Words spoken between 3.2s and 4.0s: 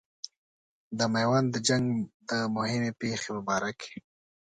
په باره کې.